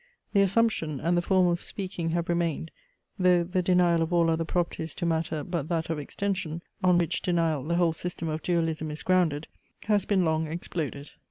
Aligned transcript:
The 0.33 0.41
assumption, 0.41 0.99
and 0.99 1.15
the 1.15 1.21
form 1.21 1.45
of 1.45 1.61
speaking 1.61 2.09
have 2.09 2.27
remained, 2.27 2.71
though 3.19 3.43
the 3.43 3.61
denial 3.61 4.01
of 4.01 4.11
all 4.11 4.31
other 4.31 4.43
properties 4.43 4.95
to 4.95 5.05
matter 5.05 5.43
but 5.43 5.69
that 5.69 5.91
of 5.91 5.99
extension, 5.99 6.63
on 6.83 6.97
which 6.97 7.21
denial 7.21 7.63
the 7.63 7.75
whole 7.75 7.93
system 7.93 8.27
of 8.27 8.41
Dualism 8.41 8.89
is 8.89 9.03
grounded, 9.03 9.45
has 9.83 10.05
been 10.05 10.25
long 10.25 10.47
exploded. 10.47 11.11